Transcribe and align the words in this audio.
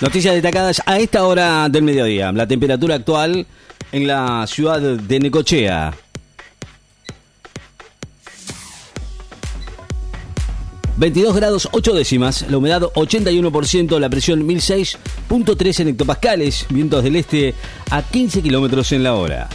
Noticias 0.00 0.34
destacadas 0.34 0.80
a 0.86 1.00
esta 1.00 1.26
hora 1.26 1.68
del 1.68 1.82
mediodía. 1.82 2.30
La 2.30 2.46
temperatura 2.46 2.94
actual 2.94 3.46
en 3.90 4.06
la 4.06 4.46
ciudad 4.46 4.80
de 4.80 5.20
Necochea. 5.20 5.94
...22 10.98 11.32
grados 11.32 11.68
8 11.70 11.94
décimas... 11.94 12.44
...la 12.50 12.58
humedad 12.58 12.82
81%... 12.82 14.00
...la 14.00 14.08
presión 14.08 14.48
1006.3 14.48 15.80
en 15.80 15.88
hectopascales... 15.88 16.66
...vientos 16.70 17.04
del 17.04 17.14
este 17.14 17.54
a 17.90 18.02
15 18.02 18.42
kilómetros 18.42 18.90
en 18.90 19.04
la 19.04 19.14
hora... 19.14 19.48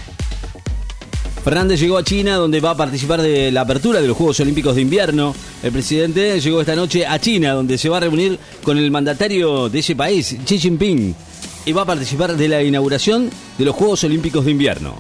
Fernández 1.44 1.78
llegó 1.78 1.98
a 1.98 2.04
China 2.06 2.38
donde 2.38 2.62
va 2.62 2.70
a 2.70 2.78
participar 2.78 3.22
de 3.22 3.52
la 3.52 3.62
apertura 3.62 4.00
de 4.00 4.08
los 4.08 4.16
Juegos 4.16 4.40
Olímpicos 4.40 4.76
de 4.76 4.82
Invierno. 4.82 5.36
El 5.62 5.74
presidente 5.74 6.40
llegó 6.40 6.62
esta 6.62 6.74
noche 6.74 7.06
a 7.06 7.20
China 7.20 7.52
donde 7.52 7.78
se 7.78 7.90
va 7.90 7.98
a 7.98 8.00
reunir 8.00 8.40
con 8.64 8.78
el 8.78 8.90
mandatario 8.90 9.68
de 9.68 9.80
ese 9.80 9.94
país, 9.94 10.38
Xi 10.46 10.58
Jinping, 10.58 11.14
y 11.66 11.72
va 11.74 11.82
a 11.82 11.86
participar 11.86 12.38
de 12.38 12.48
la 12.48 12.64
inauguración 12.64 13.30
de 13.58 13.66
los 13.66 13.76
Juegos 13.76 14.06
Olímpicos 14.06 14.46
de 14.46 14.52
Invierno. 14.52 14.96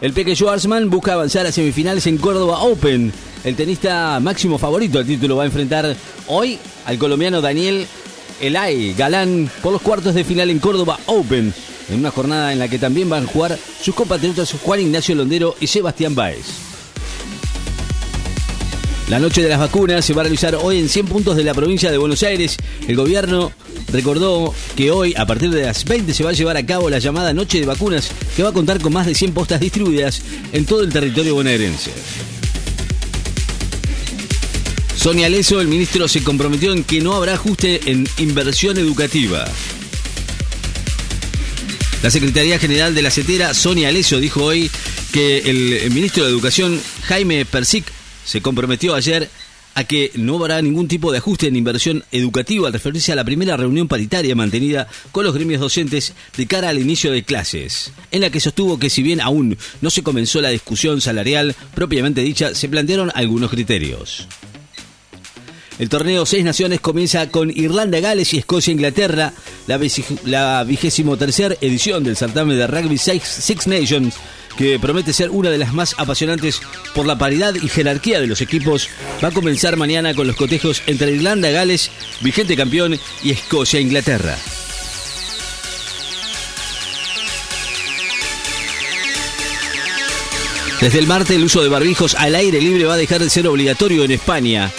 El 0.00 0.12
Peque 0.12 0.36
Schwarzman 0.36 0.90
busca 0.90 1.14
avanzar 1.14 1.46
a 1.46 1.52
semifinales 1.52 2.06
en 2.06 2.18
Córdoba 2.18 2.60
Open. 2.62 3.12
El 3.42 3.56
tenista 3.56 4.20
máximo 4.20 4.58
favorito 4.58 5.00
al 5.00 5.06
título 5.06 5.34
va 5.34 5.42
a 5.42 5.46
enfrentar 5.46 5.96
hoy 6.28 6.56
al 6.84 6.98
colombiano 6.98 7.40
Daniel 7.40 7.84
Elay 8.40 8.94
Galán 8.94 9.50
por 9.60 9.72
los 9.72 9.82
cuartos 9.82 10.14
de 10.14 10.22
final 10.22 10.50
en 10.50 10.60
Córdoba 10.60 11.00
Open 11.06 11.52
en 11.88 12.00
una 12.00 12.10
jornada 12.10 12.52
en 12.52 12.58
la 12.58 12.68
que 12.68 12.78
también 12.78 13.08
van 13.08 13.24
a 13.24 13.26
jugar 13.26 13.58
sus 13.82 13.94
compatriotas 13.94 14.52
Juan 14.62 14.80
Ignacio 14.80 15.14
Londero 15.14 15.56
y 15.60 15.66
Sebastián 15.66 16.14
Báez. 16.14 16.68
La 19.08 19.18
noche 19.18 19.40
de 19.40 19.48
las 19.48 19.58
vacunas 19.58 20.04
se 20.04 20.12
va 20.12 20.20
a 20.20 20.24
realizar 20.24 20.54
hoy 20.54 20.78
en 20.78 20.88
100 20.88 21.06
puntos 21.06 21.34
de 21.34 21.42
la 21.42 21.54
provincia 21.54 21.90
de 21.90 21.96
Buenos 21.96 22.22
Aires. 22.22 22.58
El 22.86 22.94
gobierno 22.94 23.52
recordó 23.90 24.52
que 24.76 24.90
hoy, 24.90 25.14
a 25.16 25.24
partir 25.24 25.48
de 25.50 25.62
las 25.62 25.86
20, 25.86 26.12
se 26.12 26.24
va 26.24 26.30
a 26.30 26.34
llevar 26.34 26.58
a 26.58 26.66
cabo 26.66 26.90
la 26.90 26.98
llamada 26.98 27.32
Noche 27.32 27.58
de 27.58 27.64
Vacunas, 27.64 28.10
que 28.36 28.42
va 28.42 28.50
a 28.50 28.52
contar 28.52 28.80
con 28.80 28.92
más 28.92 29.06
de 29.06 29.14
100 29.14 29.32
postas 29.32 29.60
distribuidas 29.60 30.20
en 30.52 30.66
todo 30.66 30.82
el 30.82 30.92
territorio 30.92 31.34
bonaerense. 31.34 31.90
Sonia 34.94 35.30
Leso, 35.30 35.60
el 35.62 35.68
ministro, 35.68 36.06
se 36.06 36.22
comprometió 36.22 36.72
en 36.74 36.84
que 36.84 37.00
no 37.00 37.14
habrá 37.14 37.34
ajuste 37.34 37.80
en 37.86 38.06
inversión 38.18 38.76
educativa. 38.76 39.46
La 42.02 42.10
Secretaría 42.12 42.60
General 42.60 42.94
de 42.94 43.02
la 43.02 43.10
CETERA, 43.10 43.52
Sonia 43.54 43.88
Alesio, 43.88 44.20
dijo 44.20 44.44
hoy 44.44 44.70
que 45.12 45.50
el 45.50 45.90
ministro 45.90 46.24
de 46.24 46.30
Educación, 46.30 46.80
Jaime 47.02 47.44
Persic, 47.44 47.84
se 48.24 48.40
comprometió 48.40 48.94
ayer 48.94 49.28
a 49.74 49.84
que 49.84 50.12
no 50.14 50.36
habrá 50.36 50.62
ningún 50.62 50.86
tipo 50.86 51.10
de 51.10 51.18
ajuste 51.18 51.48
en 51.48 51.56
inversión 51.56 52.04
educativa 52.12 52.66
al 52.66 52.72
referirse 52.72 53.12
a 53.12 53.16
la 53.16 53.24
primera 53.24 53.56
reunión 53.56 53.88
paritaria 53.88 54.34
mantenida 54.34 54.86
con 55.12 55.24
los 55.24 55.34
gremios 55.34 55.60
docentes 55.60 56.14
de 56.36 56.46
cara 56.46 56.68
al 56.68 56.78
inicio 56.78 57.10
de 57.10 57.22
clases, 57.22 57.92
en 58.10 58.20
la 58.20 58.30
que 58.30 58.40
sostuvo 58.40 58.78
que 58.78 58.90
si 58.90 59.02
bien 59.02 59.20
aún 59.20 59.56
no 59.80 59.90
se 59.90 60.02
comenzó 60.02 60.40
la 60.40 60.50
discusión 60.50 61.00
salarial 61.00 61.54
propiamente 61.74 62.22
dicha, 62.22 62.54
se 62.54 62.68
plantearon 62.68 63.12
algunos 63.14 63.50
criterios. 63.50 64.26
El 65.78 65.88
torneo 65.88 66.26
Seis 66.26 66.44
Naciones 66.44 66.80
comienza 66.80 67.30
con 67.30 67.50
Irlanda, 67.50 68.00
Gales 68.00 68.34
y 68.34 68.38
Escocia, 68.38 68.72
Inglaterra, 68.72 69.32
la, 70.24 70.64
vigésimo 70.64 71.16
tercera 71.16 71.54
edición 71.60 72.02
del 72.02 72.16
certamen 72.16 72.58
de 72.58 72.66
rugby 72.66 72.98
Six, 72.98 73.66
Nations, 73.68 74.16
que 74.56 74.80
promete 74.80 75.12
ser 75.12 75.30
una 75.30 75.50
de 75.50 75.58
las 75.58 75.72
más 75.72 75.94
apasionantes 75.96 76.60
por 76.96 77.06
la 77.06 77.16
paridad 77.16 77.54
y 77.54 77.68
jerarquía 77.68 78.20
de 78.20 78.26
los 78.26 78.40
equipos, 78.40 78.88
va 79.22 79.28
a 79.28 79.30
comenzar 79.30 79.76
mañana 79.76 80.14
con 80.14 80.26
los 80.26 80.34
cotejos 80.34 80.82
entre 80.88 81.12
Irlanda, 81.12 81.50
Gales, 81.50 81.92
vigente 82.22 82.56
campeón, 82.56 82.98
y 83.22 83.30
Escocia, 83.30 83.78
Inglaterra. 83.78 84.36
Desde 90.80 90.98
el 90.98 91.06
martes 91.06 91.36
el 91.36 91.44
uso 91.44 91.62
de 91.62 91.68
barbijos 91.68 92.16
al 92.16 92.34
aire 92.34 92.60
libre 92.60 92.84
va 92.84 92.94
a 92.94 92.98
dejar 92.98 93.20
de 93.20 93.30
ser 93.30 93.46
obligatorio 93.46 94.02
en 94.04 94.12
España 94.12 94.72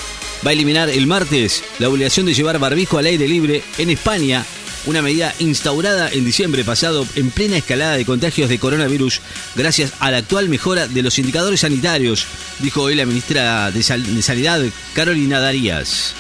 va 0.46 0.52
a 0.52 0.54
eliminar 0.54 0.90
el 0.90 1.08
martes 1.08 1.64
la 1.80 1.90
obligación 1.90 2.26
de 2.26 2.34
llevar 2.34 2.60
barbijo 2.60 2.98
al 2.98 3.06
aire 3.06 3.28
libre 3.28 3.64
en 3.78 3.90
España, 3.90 4.46
una 4.86 5.02
medida 5.02 5.34
instaurada 5.40 6.10
en 6.10 6.26
diciembre 6.26 6.64
pasado 6.64 7.06
en 7.16 7.32
plena 7.32 7.58
escalada 7.58 7.98
de 7.98 8.06
contagios 8.06 8.50
de 8.50 8.60
coronavirus 8.60 9.22
gracias 9.56 9.94
a 10.00 10.12
la 10.12 10.18
actual 10.18 10.50
mejora 10.50 10.88
de 10.88 11.02
los 11.02 11.20
indicadores 11.20 11.62
sanitarios, 11.62 12.26
dijo 12.60 12.82
hoy 12.84 12.96
la 12.96 13.06
ministra 13.06 13.72
de, 13.72 13.84
Sanidad, 13.84 14.62
Carolina 14.94 15.40
Darías. 15.40 16.14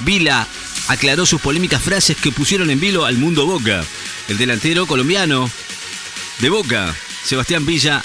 Vila 0.00 0.46
aclaró 0.88 1.24
sus 1.24 1.40
polémicas 1.40 1.82
frases 1.82 2.16
que 2.16 2.32
pusieron 2.32 2.70
en 2.70 2.80
vilo 2.80 3.06
al 3.06 3.16
mundo 3.16 3.46
Boca. 3.46 3.84
El 4.28 4.38
delantero 4.38 4.86
colombiano 4.86 5.50
de 6.40 6.50
Boca, 6.50 6.94
Sebastián 7.24 7.64
Villa, 7.64 8.02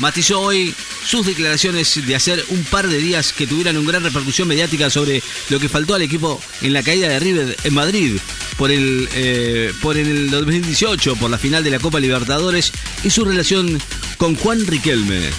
matizó 0.00 0.40
hoy 0.40 0.74
sus 1.04 1.26
declaraciones 1.26 2.06
de 2.06 2.14
hacer 2.14 2.44
un 2.48 2.64
par 2.64 2.88
de 2.88 2.98
días 2.98 3.32
que 3.32 3.46
tuvieran 3.46 3.76
una 3.76 3.92
gran 3.92 4.02
repercusión 4.04 4.48
mediática 4.48 4.90
sobre 4.90 5.22
lo 5.48 5.58
que 5.58 5.68
faltó 5.68 5.94
al 5.94 6.02
equipo 6.02 6.40
en 6.62 6.72
la 6.72 6.82
caída 6.82 7.08
de 7.08 7.20
River 7.20 7.56
en 7.64 7.74
Madrid 7.74 8.18
por 8.56 8.70
el, 8.70 9.08
eh, 9.14 9.72
por 9.80 9.96
el 9.96 10.30
2018, 10.30 11.16
por 11.16 11.30
la 11.30 11.38
final 11.38 11.64
de 11.64 11.70
la 11.70 11.78
Copa 11.78 12.00
Libertadores 12.00 12.72
y 13.02 13.10
su 13.10 13.24
relación 13.24 13.80
con 14.18 14.34
Juan 14.36 14.66
Riquelme. 14.66 15.30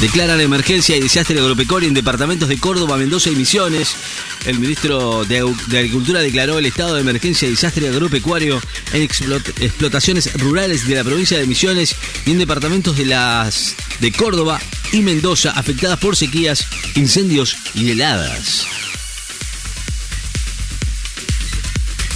Declaran 0.00 0.42
emergencia 0.42 0.94
y 0.94 1.00
desastre 1.00 1.40
agropecuario 1.40 1.88
en 1.88 1.94
departamentos 1.94 2.50
de 2.50 2.58
Córdoba, 2.58 2.98
Mendoza 2.98 3.30
y 3.30 3.34
Misiones. 3.34 3.96
El 4.44 4.58
ministro 4.58 5.24
de, 5.24 5.38
Agricultura 5.38 6.20
declaró 6.20 6.58
el 6.58 6.66
estado 6.66 6.94
de 6.94 7.00
emergencia 7.00 7.48
y 7.48 7.52
desastre 7.52 7.88
agropecuario 7.88 8.60
en 8.92 9.02
explotaciones 9.02 10.34
rurales 10.34 10.86
de 10.86 10.96
la 10.96 11.04
provincia 11.04 11.38
de 11.38 11.46
Misiones 11.46 11.96
y 12.26 12.32
en 12.32 12.38
departamentos 12.38 12.98
de 12.98 13.06
las 13.06 13.74
de 14.00 14.12
Córdoba 14.12 14.60
y 14.92 15.00
Mendoza 15.00 15.52
afectadas 15.52 15.98
por 15.98 16.14
sequías, 16.14 16.66
incendios 16.94 17.56
y 17.74 17.90
heladas. 17.90 18.66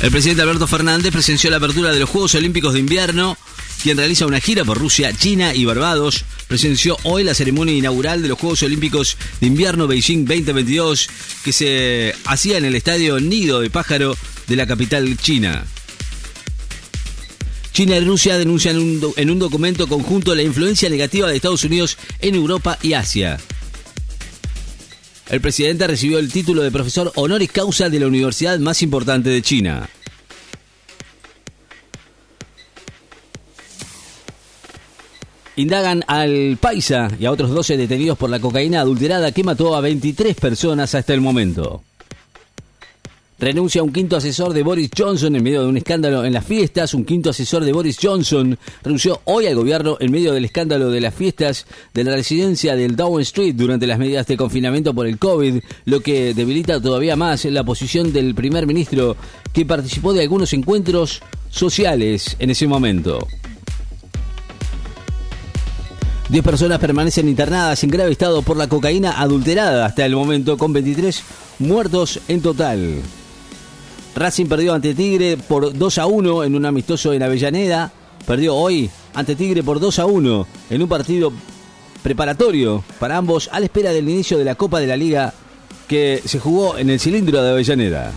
El 0.02 0.10
presidente 0.10 0.42
Alberto 0.42 0.66
Fernández 0.66 1.12
presenció 1.12 1.50
la 1.50 1.56
apertura 1.56 1.92
de 1.92 1.98
los 1.98 2.10
Juegos 2.10 2.34
Olímpicos 2.34 2.74
de 2.74 2.80
Invierno 2.80 3.38
quien 3.82 3.96
realiza 3.96 4.26
una 4.26 4.41
gira 4.41 4.64
por 4.64 4.78
Rusia, 4.78 5.12
China 5.12 5.54
y 5.54 5.64
Barbados, 5.64 6.24
presenció 6.48 6.96
hoy 7.04 7.24
la 7.24 7.34
ceremonia 7.34 7.74
inaugural 7.74 8.22
de 8.22 8.28
los 8.28 8.38
Juegos 8.38 8.62
Olímpicos 8.62 9.16
de 9.41 9.46
Invierno 9.46 9.86
Beijing 9.86 10.24
2022 10.24 11.08
que 11.44 11.52
se 11.52 12.14
hacía 12.24 12.58
en 12.58 12.64
el 12.64 12.74
estadio 12.74 13.20
Nido 13.20 13.60
de 13.60 13.70
Pájaro 13.70 14.16
de 14.46 14.56
la 14.56 14.66
capital 14.66 15.16
china. 15.16 15.64
China 17.72 17.96
y 17.96 18.04
Rusia 18.04 18.36
denuncian 18.36 19.00
en 19.16 19.30
un 19.30 19.38
documento 19.38 19.86
conjunto 19.86 20.34
la 20.34 20.42
influencia 20.42 20.91
negativa 20.91 21.28
de 21.28 21.36
Estados 21.36 21.64
Unidos 21.64 21.97
en 22.20 22.34
Europa 22.34 22.78
y 22.82 22.94
Asia. 22.94 23.38
El 25.28 25.41
presidente 25.41 25.86
recibió 25.86 26.18
el 26.18 26.30
título 26.30 26.62
de 26.62 26.72
profesor 26.72 27.12
honoris 27.14 27.52
causa 27.52 27.88
de 27.88 28.00
la 28.00 28.08
universidad 28.08 28.58
más 28.58 28.82
importante 28.82 29.30
de 29.30 29.42
China. 29.42 29.88
Indagan 35.56 36.04
al 36.06 36.56
Paisa 36.60 37.10
y 37.18 37.26
a 37.26 37.32
otros 37.32 37.50
12 37.50 37.76
detenidos 37.76 38.16
por 38.16 38.30
la 38.30 38.40
cocaína 38.40 38.80
adulterada 38.80 39.32
que 39.32 39.44
mató 39.44 39.74
a 39.74 39.80
23 39.80 40.36
personas 40.36 40.94
hasta 40.94 41.12
el 41.12 41.20
momento. 41.20 41.82
Renuncia 43.40 43.82
un 43.82 43.90
quinto 43.90 44.18
asesor 44.18 44.52
de 44.52 44.62
Boris 44.62 44.90
Johnson 44.94 45.34
en 45.34 45.42
medio 45.42 45.62
de 45.62 45.68
un 45.68 45.76
escándalo 45.78 46.26
en 46.26 46.34
las 46.34 46.44
fiestas. 46.44 46.92
Un 46.92 47.06
quinto 47.06 47.30
asesor 47.30 47.64
de 47.64 47.72
Boris 47.72 47.96
Johnson 48.00 48.58
renunció 48.82 49.22
hoy 49.24 49.46
al 49.46 49.54
gobierno 49.54 49.96
en 49.98 50.12
medio 50.12 50.34
del 50.34 50.44
escándalo 50.44 50.90
de 50.90 51.00
las 51.00 51.14
fiestas 51.14 51.66
de 51.94 52.04
la 52.04 52.14
residencia 52.14 52.76
del 52.76 52.96
Downing 52.96 53.22
Street 53.22 53.54
durante 53.54 53.86
las 53.86 53.98
medidas 53.98 54.26
de 54.26 54.36
confinamiento 54.36 54.92
por 54.92 55.06
el 55.06 55.18
COVID, 55.18 55.62
lo 55.86 56.00
que 56.00 56.34
debilita 56.34 56.82
todavía 56.82 57.16
más 57.16 57.46
la 57.46 57.64
posición 57.64 58.12
del 58.12 58.34
primer 58.34 58.66
ministro 58.66 59.16
que 59.54 59.64
participó 59.64 60.12
de 60.12 60.20
algunos 60.20 60.53
encuentros 60.53 61.22
sociales 61.48 62.36
en 62.41 62.50
ese 62.50 62.66
momento. 62.66 63.26
10 66.30 66.44
personas 66.44 66.78
permanecen 66.78 67.28
internadas 67.28 67.82
en 67.82 67.91
grave 67.91 68.12
estado 68.12 68.42
por 68.42 68.56
la 68.56 68.68
cocaína 68.68 69.21
adulterada 69.21 69.84
hasta 69.84 70.06
el 70.06 70.15
momento, 70.15 70.56
con 70.56 70.72
23 70.72 71.24
muertos 71.59 72.21
en 72.28 72.41
total. 72.41 73.00
Racing 74.15 74.47
perdió 74.47 74.72
ante 74.72 74.94
Tigre 74.94 75.36
por 75.36 75.77
2 75.77 75.98
a 75.98 76.06
1 76.06 76.44
en 76.44 76.54
un 76.54 76.66
amistoso 76.66 77.12
en 77.12 77.24
Avellaneda. 77.24 77.91
Perdió 78.28 78.54
hoy 78.54 78.88
ante 79.12 79.34
Tigre 79.34 79.65
por 79.65 79.80
2 79.80 79.98
a 79.98 80.06
1 80.06 80.47
en 80.71 80.82
un 80.82 80.88
partido 80.88 81.32
preparatorio 82.00 82.84
para 83.00 83.16
ambos 83.16 83.50
a 83.50 83.59
la 83.59 83.66
espera 83.66 83.92
del 83.92 84.09
inicio 84.09 84.38
de 84.38 84.44
la 84.44 84.54
Copa 84.54 84.78
de 84.78 84.86
la 84.86 84.97
Liga 84.97 85.34
que 85.88 86.22
se 86.24 86.38
jugó 86.38 86.78
en 86.78 86.91
el 86.91 87.00
cilindro 87.00 87.42
de 87.42 87.50
Avellaneda. 87.50 88.12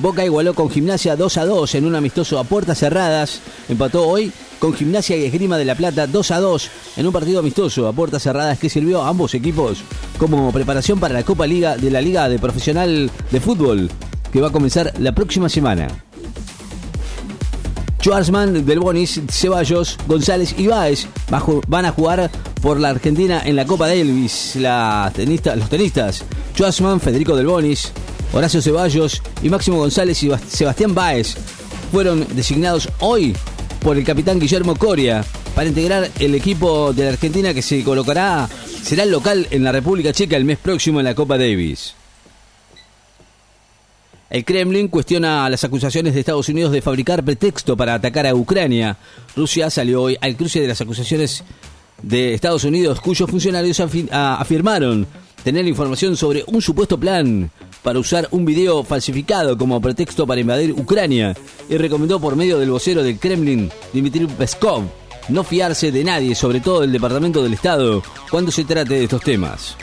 Boca 0.00 0.24
igualó 0.24 0.54
con 0.54 0.70
Gimnasia 0.70 1.14
2 1.14 1.36
a 1.36 1.44
2 1.44 1.74
en 1.74 1.84
un 1.84 1.94
amistoso 1.94 2.38
a 2.38 2.44
puertas 2.44 2.78
cerradas. 2.78 3.42
Empató 3.68 4.08
hoy 4.08 4.32
con 4.58 4.72
Gimnasia 4.72 5.14
y 5.18 5.24
Esgrima 5.24 5.58
de 5.58 5.66
la 5.66 5.74
Plata 5.74 6.06
2 6.06 6.30
a 6.30 6.40
2 6.40 6.70
en 6.96 7.06
un 7.06 7.12
partido 7.12 7.40
amistoso 7.40 7.86
a 7.86 7.92
puertas 7.92 8.22
cerradas 8.22 8.58
que 8.58 8.70
sirvió 8.70 9.02
a 9.02 9.08
ambos 9.08 9.34
equipos 9.34 9.82
como 10.18 10.52
preparación 10.52 10.98
para 10.98 11.12
la 11.12 11.22
Copa 11.22 11.46
Liga 11.46 11.76
de 11.76 11.90
la 11.90 12.00
Liga 12.00 12.30
de 12.30 12.38
Profesional 12.38 13.10
de 13.30 13.40
Fútbol 13.40 13.90
que 14.32 14.40
va 14.40 14.48
a 14.48 14.52
comenzar 14.52 14.90
la 14.98 15.12
próxima 15.12 15.50
semana. 15.50 15.88
Schwarzman, 18.00 18.64
Del 18.64 18.80
Bonis, 18.80 19.20
Ceballos, 19.28 19.98
González 20.06 20.54
y 20.56 20.66
Báez 20.66 21.06
van 21.68 21.84
a 21.84 21.92
jugar 21.92 22.30
por 22.62 22.80
la 22.80 22.88
Argentina 22.88 23.42
en 23.44 23.54
la 23.54 23.66
Copa 23.66 23.86
Davis. 23.86 24.56
los 24.56 25.68
tenistas 25.68 26.24
Schwarzman, 26.54 27.00
Federico 27.00 27.36
Del 27.36 27.46
Bonis, 27.46 27.92
Horacio 28.32 28.62
Ceballos 28.62 29.22
y 29.42 29.48
Máximo 29.48 29.78
González 29.78 30.22
y 30.22 30.30
Sebastián 30.48 30.94
Báez 30.94 31.36
fueron 31.90 32.26
designados 32.36 32.88
hoy 33.00 33.36
por 33.80 33.96
el 33.96 34.04
capitán 34.04 34.38
Guillermo 34.38 34.76
Coria 34.76 35.24
para 35.54 35.68
integrar 35.68 36.08
el 36.20 36.34
equipo 36.36 36.92
de 36.92 37.04
la 37.04 37.10
Argentina 37.10 37.52
que 37.52 37.62
se 37.62 37.82
colocará, 37.82 38.48
será 38.82 39.02
el 39.02 39.10
local 39.10 39.48
en 39.50 39.64
la 39.64 39.72
República 39.72 40.12
Checa 40.12 40.36
el 40.36 40.44
mes 40.44 40.58
próximo 40.58 41.00
en 41.00 41.06
la 41.06 41.14
Copa 41.14 41.38
Davis. 41.38 41.94
El 44.30 44.44
Kremlin 44.44 44.86
cuestiona 44.86 45.50
las 45.50 45.64
acusaciones 45.64 46.14
de 46.14 46.20
Estados 46.20 46.48
Unidos 46.48 46.70
de 46.70 46.82
fabricar 46.82 47.24
pretexto 47.24 47.76
para 47.76 47.94
atacar 47.94 48.28
a 48.28 48.34
Ucrania. 48.34 48.96
Rusia 49.34 49.70
salió 49.70 50.02
hoy 50.02 50.16
al 50.20 50.36
cruce 50.36 50.60
de 50.60 50.68
las 50.68 50.80
acusaciones 50.80 51.42
de 52.00 52.32
Estados 52.32 52.62
Unidos, 52.62 53.00
cuyos 53.00 53.28
funcionarios 53.28 53.80
afirmaron 53.80 55.04
tener 55.42 55.66
información 55.66 56.16
sobre 56.16 56.44
un 56.46 56.62
supuesto 56.62 56.98
plan 56.98 57.50
para 57.82 57.98
usar 57.98 58.28
un 58.30 58.44
video 58.44 58.84
falsificado 58.84 59.56
como 59.56 59.80
pretexto 59.80 60.26
para 60.26 60.40
invadir 60.40 60.72
Ucrania 60.72 61.36
y 61.68 61.76
recomendó 61.76 62.20
por 62.20 62.36
medio 62.36 62.58
del 62.58 62.70
vocero 62.70 63.02
del 63.02 63.18
Kremlin, 63.18 63.70
Dmitry 63.92 64.26
Peskov, 64.26 64.84
no 65.28 65.44
fiarse 65.44 65.92
de 65.92 66.04
nadie, 66.04 66.34
sobre 66.34 66.60
todo 66.60 66.80
del 66.80 66.92
Departamento 66.92 67.42
del 67.42 67.54
Estado, 67.54 68.02
cuando 68.30 68.50
se 68.50 68.64
trate 68.64 68.94
de 68.94 69.04
estos 69.04 69.22
temas. 69.22 69.76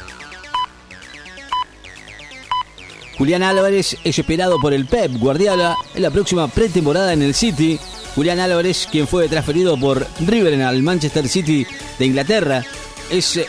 Julián 3.18 3.42
Álvarez 3.42 3.98
es 4.04 4.20
esperado 4.20 4.60
por 4.60 4.74
el 4.74 4.86
Pep 4.86 5.12
Guardiola 5.18 5.76
en 5.96 6.04
la 6.04 6.12
próxima 6.12 6.48
pretemporada 6.48 7.14
en 7.14 7.24
el 7.24 7.34
City. 7.34 7.80
Julián 8.14 8.40
Álvarez, 8.40 8.88
quien 8.92 9.08
fue 9.08 9.28
transferido 9.28 9.76
por 9.78 10.06
River 10.26 10.62
al 10.62 10.84
Manchester 10.84 11.28
City 11.28 11.66
de 11.98 12.06
Inglaterra, 12.06 12.64
es 13.10 13.38
eh, 13.38 13.48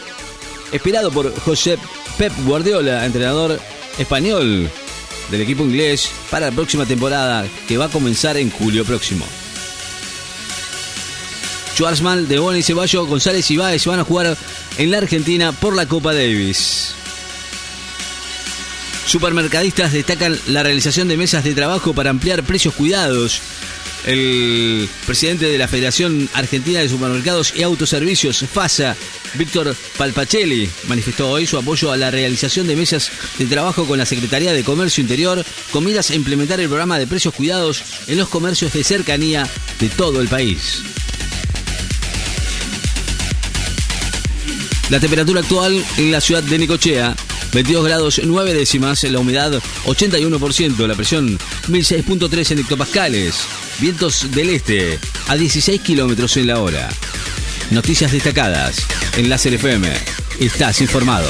esperado 0.72 1.10
por 1.10 1.38
José 1.40 1.78
Pep 2.16 2.32
Guardiola, 2.46 3.04
entrenador 3.04 3.60
español 3.98 4.70
del 5.30 5.40
equipo 5.42 5.64
inglés, 5.64 6.10
para 6.30 6.46
la 6.46 6.52
próxima 6.52 6.86
temporada 6.86 7.46
que 7.66 7.76
va 7.76 7.86
a 7.86 7.90
comenzar 7.90 8.36
en 8.36 8.50
julio 8.50 8.84
próximo. 8.84 9.26
Schwarzman, 11.74 12.26
De 12.26 12.58
y 12.58 12.62
Ceballos, 12.62 13.06
González 13.06 13.50
y 13.50 13.56
Báez 13.56 13.86
van 13.86 14.00
a 14.00 14.04
jugar 14.04 14.36
en 14.78 14.90
la 14.90 14.98
Argentina 14.98 15.52
por 15.52 15.76
la 15.76 15.86
Copa 15.86 16.12
Davis. 16.12 16.94
Supermercadistas 19.06 19.92
destacan 19.92 20.38
la 20.48 20.62
realización 20.62 21.08
de 21.08 21.16
mesas 21.16 21.44
de 21.44 21.54
trabajo 21.54 21.94
para 21.94 22.10
ampliar 22.10 22.42
precios 22.42 22.74
cuidados. 22.74 23.40
El 24.06 24.88
presidente 25.06 25.46
de 25.46 25.58
la 25.58 25.68
Federación 25.68 26.28
Argentina 26.34 26.80
de 26.80 26.88
Supermercados 26.88 27.52
y 27.54 27.62
Autoservicios, 27.62 28.44
FASA, 28.52 28.96
Víctor 29.34 29.74
Palpacelli, 29.96 30.68
manifestó 30.86 31.30
hoy 31.30 31.46
su 31.46 31.58
apoyo 31.58 31.92
a 31.92 31.96
la 31.96 32.10
realización 32.10 32.66
de 32.66 32.76
mesas 32.76 33.10
de 33.38 33.46
trabajo 33.46 33.86
con 33.86 33.98
la 33.98 34.06
Secretaría 34.06 34.52
de 34.52 34.64
Comercio 34.64 35.02
Interior 35.02 35.44
con 35.70 35.84
miras 35.84 36.10
a 36.10 36.14
implementar 36.14 36.60
el 36.60 36.68
programa 36.68 36.98
de 36.98 37.06
precios 37.06 37.34
cuidados 37.34 37.82
en 38.06 38.16
los 38.16 38.28
comercios 38.28 38.72
de 38.72 38.84
cercanía 38.84 39.48
de 39.80 39.88
todo 39.88 40.20
el 40.20 40.28
país. 40.28 40.82
La 44.90 45.00
temperatura 45.00 45.40
actual 45.40 45.84
en 45.98 46.12
la 46.12 46.20
ciudad 46.20 46.42
de 46.42 46.58
Nicochea 46.58 47.14
22 47.52 47.84
grados 47.84 48.20
9 48.22 48.54
décimas, 48.54 49.02
la 49.04 49.18
humedad 49.18 49.52
81%, 49.86 50.86
la 50.86 50.94
presión 50.94 51.38
1006.3 51.68 52.52
en 52.52 52.58
hectopascales, 52.58 53.46
vientos 53.78 54.30
del 54.32 54.50
este 54.50 54.98
a 55.28 55.36
16 55.36 55.80
kilómetros 55.80 56.36
en 56.36 56.46
la 56.46 56.60
hora. 56.60 56.88
Noticias 57.70 58.12
destacadas 58.12 58.78
en 59.16 59.28
Láser 59.28 59.54
FM. 59.54 59.88
Estás 60.40 60.80
informado. 60.80 61.28